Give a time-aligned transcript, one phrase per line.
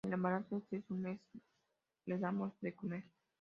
[0.03, 0.57] en el embarazo.
[0.57, 1.19] este, en un mes,
[2.07, 3.03] le damos de comer.